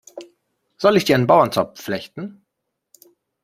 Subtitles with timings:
[0.77, 2.43] Soll ich dir einen Bauernzopf flechten?